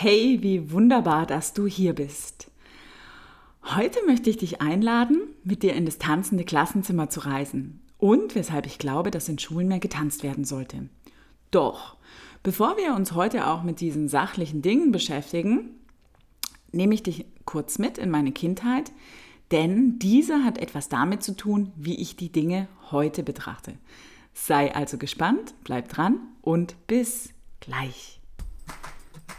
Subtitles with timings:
[0.00, 2.52] Hey, wie wunderbar, dass du hier bist.
[3.64, 8.66] Heute möchte ich dich einladen, mit dir in das tanzende Klassenzimmer zu reisen und weshalb
[8.66, 10.88] ich glaube, dass in Schulen mehr getanzt werden sollte.
[11.50, 11.96] Doch,
[12.44, 15.70] bevor wir uns heute auch mit diesen sachlichen Dingen beschäftigen,
[16.70, 18.92] nehme ich dich kurz mit in meine Kindheit,
[19.50, 23.74] denn diese hat etwas damit zu tun, wie ich die Dinge heute betrachte.
[24.32, 28.17] Sei also gespannt, bleib dran und bis gleich.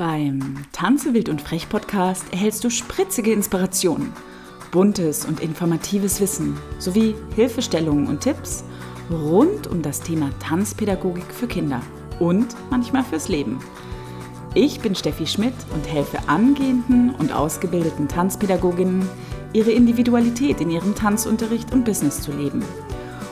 [0.00, 4.14] Beim Tanze wild und frech Podcast erhältst du spritzige Inspirationen,
[4.70, 8.64] buntes und informatives Wissen sowie Hilfestellungen und Tipps
[9.10, 11.82] rund um das Thema Tanzpädagogik für Kinder
[12.18, 13.60] und manchmal fürs Leben.
[14.54, 19.06] Ich bin Steffi Schmidt und helfe angehenden und ausgebildeten Tanzpädagoginnen,
[19.52, 22.64] ihre Individualität in ihrem Tanzunterricht und Business zu leben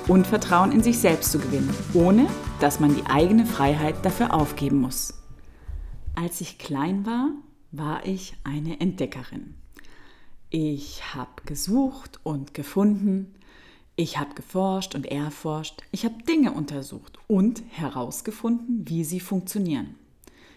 [0.07, 2.27] und Vertrauen in sich selbst zu gewinnen, ohne
[2.61, 5.18] dass man die eigene Freiheit dafür aufgeben muss.
[6.21, 7.31] Als ich klein war,
[7.71, 9.55] war ich eine Entdeckerin.
[10.51, 13.37] Ich habe gesucht und gefunden,
[13.95, 19.95] ich habe geforscht und erforscht, ich habe Dinge untersucht und herausgefunden, wie sie funktionieren.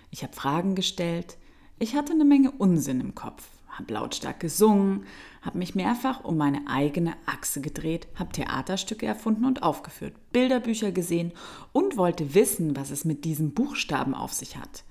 [0.09, 1.38] Ich habe Fragen gestellt,
[1.78, 3.47] ich hatte eine Menge Unsinn im Kopf,
[3.81, 5.05] habe lautstark gesungen,
[5.41, 11.33] habe mich mehrfach um meine eigene Achse gedreht, habe Theaterstücke erfunden und aufgeführt, Bilderbücher gesehen
[11.71, 14.83] und wollte wissen, was es mit diesen Buchstaben auf sich hat.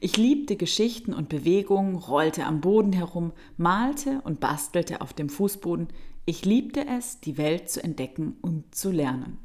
[0.00, 5.88] Ich liebte Geschichten und Bewegungen, rollte am Boden herum, malte und bastelte auf dem Fußboden.
[6.24, 9.38] Ich liebte es, die Welt zu entdecken und zu lernen.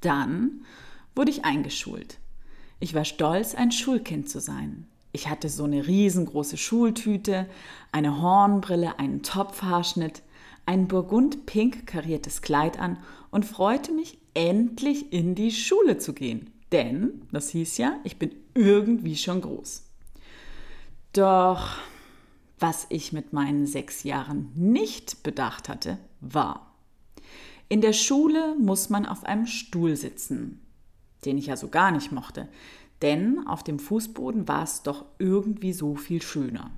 [0.00, 0.64] Dann
[1.14, 2.18] wurde ich eingeschult.
[2.80, 4.88] Ich war stolz, ein Schulkind zu sein.
[5.14, 7.48] Ich hatte so eine riesengroße Schultüte,
[7.92, 10.22] eine Hornbrille, einen Topfhaarschnitt,
[10.66, 12.98] ein burgund-pink kariertes Kleid an
[13.30, 16.50] und freute mich, endlich in die Schule zu gehen.
[16.72, 19.84] Denn, das hieß ja, ich bin irgendwie schon groß.
[21.12, 21.76] Doch
[22.58, 26.74] was ich mit meinen sechs Jahren nicht bedacht hatte, war,
[27.68, 30.60] in der Schule muss man auf einem Stuhl sitzen,
[31.24, 32.48] den ich ja so gar nicht mochte,
[33.04, 36.70] denn auf dem Fußboden war es doch irgendwie so viel schöner.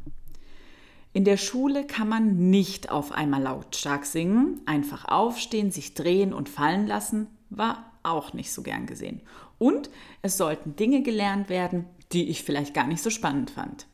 [1.12, 6.48] In der Schule kann man nicht auf einmal lautstark singen, einfach aufstehen, sich drehen und
[6.48, 9.22] fallen lassen, war auch nicht so gern gesehen.
[9.58, 9.88] Und
[10.20, 13.86] es sollten Dinge gelernt werden, die ich vielleicht gar nicht so spannend fand.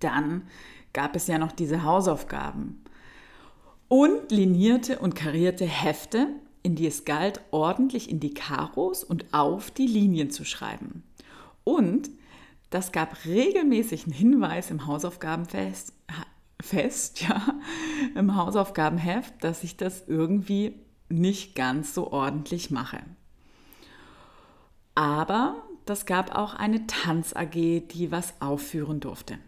[0.00, 0.42] Dann
[0.92, 2.84] gab es ja noch diese Hausaufgaben
[3.88, 6.28] und linierte und karierte Hefte,
[6.62, 11.02] in die es galt, ordentlich in die Karos und auf die Linien zu schreiben.
[11.64, 12.10] Und
[12.70, 15.92] das gab regelmäßig einen Hinweis im Hausaufgabenfest,
[16.60, 17.54] fest, ja,
[18.14, 20.74] im Hausaufgabenheft, dass ich das irgendwie
[21.08, 23.00] nicht ganz so ordentlich mache.
[24.94, 29.38] Aber das gab auch eine Tanz-AG, die was aufführen durfte.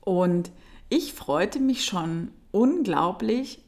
[0.00, 0.50] Und
[0.88, 3.62] ich freute mich schon unglaublich,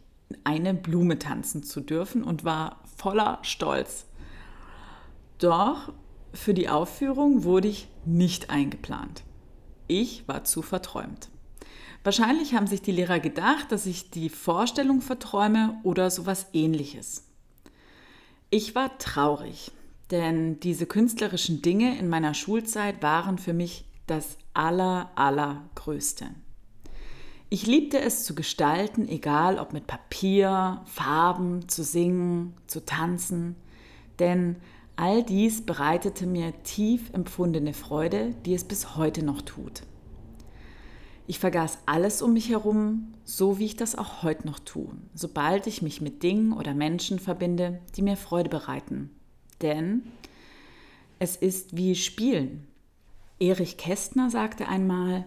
[0.45, 4.07] eine Blume tanzen zu dürfen und war voller Stolz.
[5.39, 5.93] Doch
[6.33, 9.23] für die Aufführung wurde ich nicht eingeplant.
[9.89, 11.29] Ich war zu verträumt.
[12.05, 17.25] Wahrscheinlich haben sich die Lehrer gedacht, dass ich die Vorstellung verträume oder sowas ähnliches.
[18.51, 19.73] Ich war traurig,
[20.11, 26.27] denn diese künstlerischen Dinge in meiner Schulzeit waren für mich das aller, allergrößte.
[27.49, 33.57] Ich liebte es zu gestalten, egal ob mit Papier, Farben, zu singen, zu tanzen,
[34.19, 34.57] denn
[34.97, 39.83] all dies bereitete mir tief empfundene Freude, die es bis heute noch tut.
[41.29, 45.67] Ich vergaß alles um mich herum, so wie ich das auch heute noch tue, sobald
[45.67, 49.11] ich mich mit Dingen oder Menschen verbinde, die mir Freude bereiten.
[49.61, 50.03] Denn
[51.19, 52.67] es ist wie Spielen.
[53.41, 55.25] Erich Kästner sagte einmal,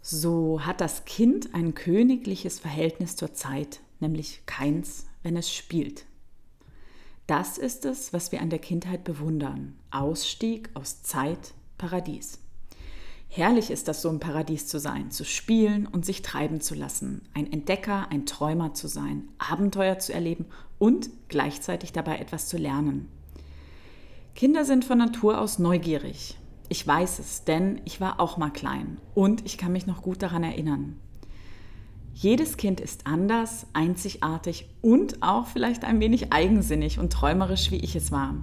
[0.00, 6.06] so hat das Kind ein königliches Verhältnis zur Zeit, nämlich keins, wenn es spielt.
[7.30, 9.76] Das ist es, was wir an der Kindheit bewundern.
[9.92, 12.40] Ausstieg aus Zeit, Paradies.
[13.28, 17.22] Herrlich ist das, so im Paradies zu sein, zu spielen und sich treiben zu lassen,
[17.32, 20.46] ein Entdecker, ein Träumer zu sein, Abenteuer zu erleben
[20.80, 23.06] und gleichzeitig dabei etwas zu lernen.
[24.34, 26.36] Kinder sind von Natur aus neugierig.
[26.68, 30.20] Ich weiß es, denn ich war auch mal klein und ich kann mich noch gut
[30.20, 30.98] daran erinnern.
[32.14, 37.96] Jedes Kind ist anders, einzigartig und auch vielleicht ein wenig eigensinnig und träumerisch, wie ich
[37.96, 38.34] es war.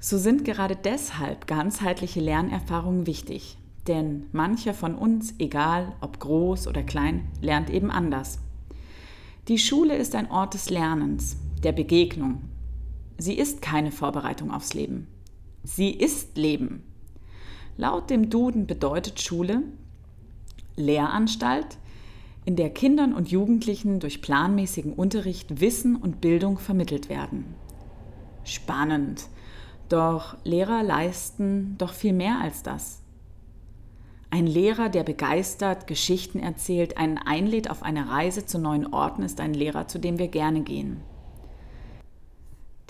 [0.00, 6.82] So sind gerade deshalb ganzheitliche Lernerfahrungen wichtig, denn mancher von uns, egal ob groß oder
[6.82, 8.40] klein, lernt eben anders.
[9.48, 12.42] Die Schule ist ein Ort des Lernens, der Begegnung,
[13.22, 15.06] Sie ist keine Vorbereitung aufs Leben.
[15.62, 16.82] Sie ist Leben.
[17.76, 19.62] Laut dem Duden bedeutet Schule
[20.74, 21.78] Lehranstalt,
[22.44, 27.54] in der Kindern und Jugendlichen durch planmäßigen Unterricht Wissen und Bildung vermittelt werden.
[28.44, 29.28] Spannend.
[29.88, 33.02] Doch Lehrer leisten doch viel mehr als das.
[34.30, 39.40] Ein Lehrer, der begeistert Geschichten erzählt, einen einlädt auf eine Reise zu neuen Orten, ist
[39.40, 41.02] ein Lehrer, zu dem wir gerne gehen.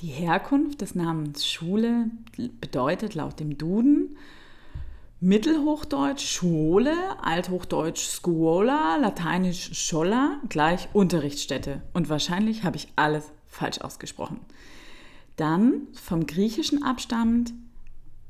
[0.00, 2.10] Die Herkunft des Namens Schule
[2.60, 4.16] bedeutet laut dem Duden
[5.24, 11.80] Mittelhochdeutsch Schule, Althochdeutsch Scuola, Lateinisch Schola gleich Unterrichtsstätte.
[11.92, 14.40] Und wahrscheinlich habe ich alles falsch ausgesprochen.
[15.36, 17.54] Dann vom Griechischen abstammend,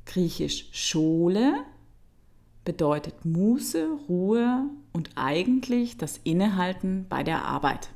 [0.04, 1.54] Griechisch Schole
[2.66, 7.88] bedeutet Muße, Ruhe und eigentlich das Innehalten bei der Arbeit.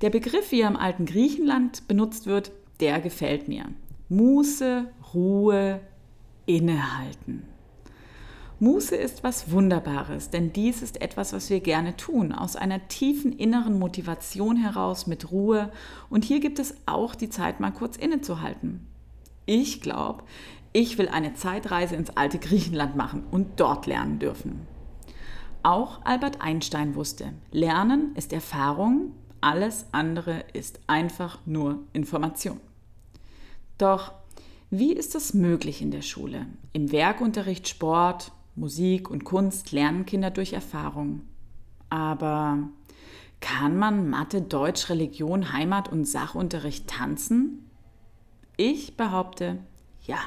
[0.00, 3.64] Der Begriff, wie er im alten Griechenland benutzt wird, der gefällt mir.
[4.08, 5.80] Muße, Ruhe,
[6.46, 7.55] Innehalten.
[8.58, 13.32] Muße ist was Wunderbares, denn dies ist etwas, was wir gerne tun, aus einer tiefen
[13.32, 15.70] inneren Motivation heraus mit Ruhe.
[16.08, 18.86] Und hier gibt es auch die Zeit, mal kurz innezuhalten.
[19.44, 20.24] Ich glaube,
[20.72, 24.66] ich will eine Zeitreise ins alte Griechenland machen und dort lernen dürfen.
[25.62, 29.12] Auch Albert Einstein wusste, Lernen ist Erfahrung,
[29.42, 32.60] alles andere ist einfach nur Information.
[33.76, 34.12] Doch
[34.70, 36.46] wie ist das möglich in der Schule?
[36.72, 41.20] Im Werkunterricht, Sport, Musik und Kunst lernen Kinder durch Erfahrung.
[41.90, 42.58] Aber
[43.40, 47.70] kann man Mathe, Deutsch, Religion, Heimat und Sachunterricht tanzen?
[48.56, 49.58] Ich behaupte
[50.02, 50.18] ja.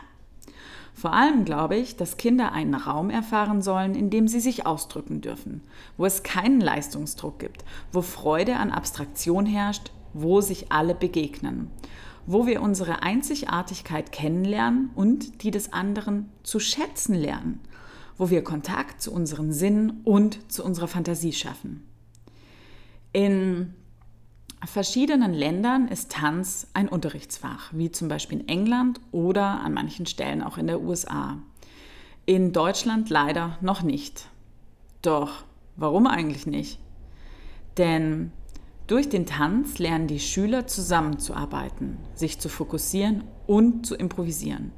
[0.93, 5.21] Vor allem glaube ich, dass Kinder einen Raum erfahren sollen, in dem sie sich ausdrücken
[5.21, 5.61] dürfen,
[5.97, 11.71] wo es keinen Leistungsdruck gibt, wo Freude an Abstraktion herrscht, wo sich alle begegnen,
[12.25, 17.61] wo wir unsere Einzigartigkeit kennenlernen und die des anderen zu schätzen lernen,
[18.19, 21.87] wo wir Kontakt zu unseren Sinnen und zu unserer Fantasie schaffen.
[23.13, 23.73] In
[24.63, 30.43] verschiedenen Ländern ist Tanz ein Unterrichtsfach, wie zum Beispiel in England oder an manchen Stellen
[30.43, 31.37] auch in der USA.
[32.25, 34.27] In Deutschland leider noch nicht.
[35.01, 35.45] Doch,
[35.77, 36.77] warum eigentlich nicht?
[37.77, 38.33] Denn
[38.87, 44.73] durch den Tanz lernen die Schüler zusammenzuarbeiten, sich zu fokussieren und zu improvisieren.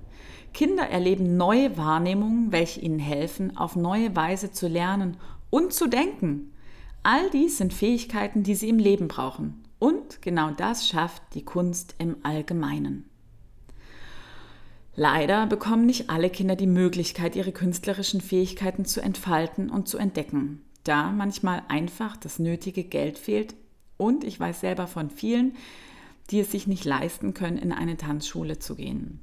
[0.53, 5.17] Kinder erleben neue Wahrnehmungen, welche ihnen helfen, auf neue Weise zu lernen
[5.49, 6.51] und zu denken.
[7.03, 9.63] All dies sind Fähigkeiten, die sie im Leben brauchen.
[9.79, 13.09] Und genau das schafft die Kunst im Allgemeinen.
[14.95, 20.61] Leider bekommen nicht alle Kinder die Möglichkeit, ihre künstlerischen Fähigkeiten zu entfalten und zu entdecken,
[20.83, 23.55] da manchmal einfach das nötige Geld fehlt.
[23.97, 25.55] Und ich weiß selber von vielen,
[26.29, 29.19] die es sich nicht leisten können, in eine Tanzschule zu gehen.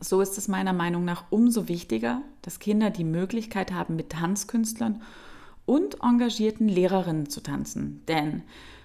[0.00, 5.02] So ist es meiner Meinung nach umso wichtiger, dass Kinder die Möglichkeit haben, mit Tanzkünstlern
[5.64, 8.02] und engagierten Lehrerinnen zu tanzen.
[8.06, 8.42] Denn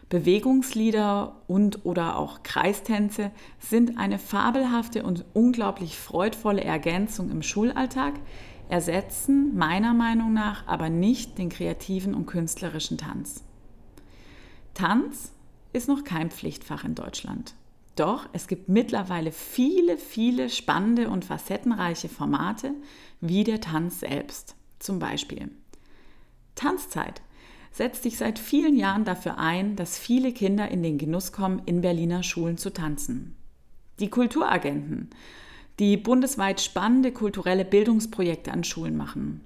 [0.10, 8.16] Bewegungslieder und oder auch Kreistänze sind eine fabelhafte und unglaublich freudvolle Ergänzung im Schulalltag,
[8.68, 13.44] ersetzen meiner Meinung nach aber nicht den kreativen und künstlerischen Tanz.
[14.74, 15.32] Tanz
[15.72, 17.54] ist noch kein Pflichtfach in Deutschland.
[17.96, 22.74] Doch es gibt mittlerweile viele, viele spannende und facettenreiche Formate,
[23.20, 24.56] wie der Tanz selbst.
[24.80, 25.52] Zum Beispiel
[26.56, 27.22] Tanzzeit
[27.72, 31.82] setzt sich seit vielen Jahren dafür ein, dass viele Kinder in den Genuss kommen, in
[31.82, 33.36] Berliner Schulen zu tanzen.
[34.00, 35.10] Die Kulturagenten,
[35.80, 39.42] die bundesweit spannende kulturelle Bildungsprojekte an Schulen machen.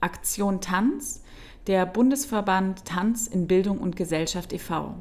[0.00, 1.22] Aktion Tanz,
[1.66, 4.94] der Bundesverband Tanz in Bildung und Gesellschaft e.V.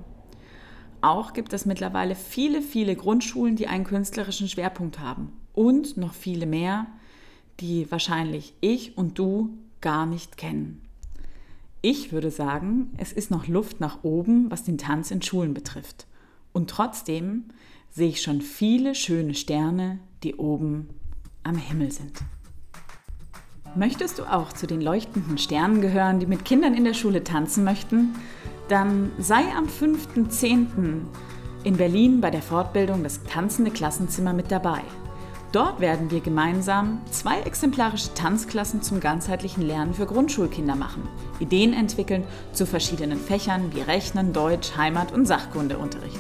[1.08, 5.32] Auch gibt es mittlerweile viele, viele Grundschulen, die einen künstlerischen Schwerpunkt haben.
[5.54, 6.86] Und noch viele mehr,
[7.62, 10.82] die wahrscheinlich ich und du gar nicht kennen.
[11.82, 16.08] Ich würde sagen, es ist noch Luft nach oben, was den Tanz in Schulen betrifft.
[16.52, 17.46] Und trotzdem
[17.90, 20.90] sehe ich schon viele schöne Sterne, die oben
[21.42, 22.20] am Himmel sind.
[23.78, 27.64] Möchtest du auch zu den leuchtenden Sternen gehören, die mit Kindern in der Schule tanzen
[27.64, 28.14] möchten?
[28.68, 31.02] Dann sei am 5.10.
[31.64, 34.82] in Berlin bei der Fortbildung Das tanzende Klassenzimmer mit dabei.
[35.54, 41.08] Dort werden wir gemeinsam zwei exemplarische Tanzklassen zum ganzheitlichen Lernen für Grundschulkinder machen,
[41.40, 46.20] Ideen entwickeln zu verschiedenen Fächern wie Rechnen, Deutsch, Heimat und Sachkundeunterricht,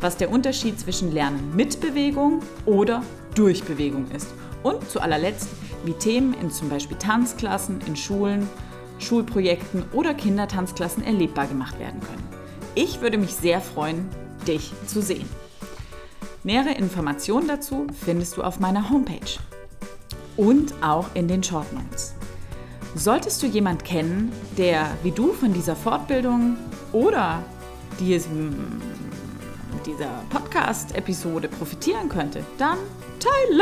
[0.00, 3.02] was der Unterschied zwischen Lernen mit Bewegung oder
[3.36, 4.28] durch Bewegung ist
[4.64, 5.48] und zu allerletzt,
[5.84, 8.48] wie Themen in zum Beispiel Tanzklassen in Schulen
[8.98, 12.22] Schulprojekten oder Kindertanzklassen erlebbar gemacht werden können.
[12.74, 14.08] Ich würde mich sehr freuen,
[14.46, 15.28] dich zu sehen.
[16.42, 19.38] Nähere Informationen dazu findest du auf meiner Homepage.
[20.36, 22.14] und auch in den Short Notes.
[22.94, 26.56] Solltest du jemand kennen, der wie du von dieser Fortbildung
[26.92, 27.42] oder
[28.00, 28.80] diesem,
[29.86, 32.78] dieser Podcast-Episode profitieren könnte, dann
[33.20, 33.60] teilen!